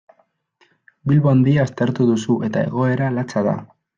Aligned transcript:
Bilbo 1.11 1.31
Handia 1.33 1.65
aztertu 1.69 2.09
duzu 2.13 2.39
eta 2.49 2.65
egoera 2.71 3.13
latza 3.19 3.47
da. 3.49 3.57